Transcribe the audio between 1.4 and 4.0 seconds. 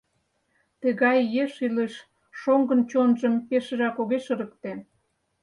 «еш илыш» шоҥгын чонжым пешыжак